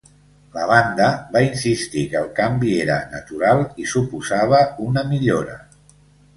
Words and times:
La 0.53 0.61
banda 0.69 1.09
va 1.35 1.43
insistir 1.47 2.07
que 2.15 2.17
el 2.23 2.31
canvi 2.41 2.73
era 2.87 2.97
natural 3.13 3.63
i 3.85 3.89
suposava 3.95 4.67
una 4.89 5.09
millora. 5.15 5.63